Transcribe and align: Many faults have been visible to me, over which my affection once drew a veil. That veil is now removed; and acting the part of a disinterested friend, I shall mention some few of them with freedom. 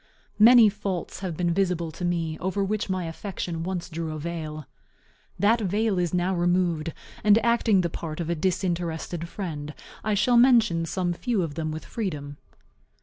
Many 0.39 0.67
faults 0.67 1.19
have 1.19 1.37
been 1.37 1.53
visible 1.53 1.91
to 1.91 2.03
me, 2.03 2.35
over 2.39 2.63
which 2.63 2.89
my 2.89 3.05
affection 3.05 3.61
once 3.61 3.87
drew 3.87 4.13
a 4.15 4.17
veil. 4.17 4.65
That 5.37 5.61
veil 5.61 5.99
is 5.99 6.11
now 6.11 6.33
removed; 6.33 6.91
and 7.23 7.37
acting 7.45 7.81
the 7.81 7.89
part 7.91 8.19
of 8.19 8.27
a 8.27 8.33
disinterested 8.33 9.29
friend, 9.29 9.75
I 10.03 10.15
shall 10.15 10.37
mention 10.37 10.87
some 10.87 11.13
few 11.13 11.43
of 11.43 11.53
them 11.53 11.69
with 11.71 11.85
freedom. 11.85 12.37